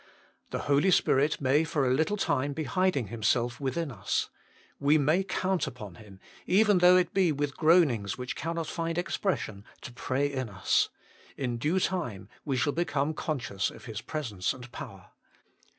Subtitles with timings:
[0.49, 4.31] The Holy Spirit may for a little time be hiding Himself within us;
[4.79, 9.63] we may count upon Him, even though it be with groanings which cannot find expression,
[9.81, 10.89] to pray in us;
[11.37, 15.11] in due time we shall become conscious of His presence and power.